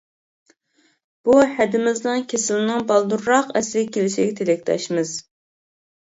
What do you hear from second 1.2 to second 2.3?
بۇ ھەدىمىزنىڭ